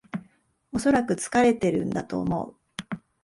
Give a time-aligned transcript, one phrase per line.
[0.73, 2.55] おそらく疲れてるんだと思う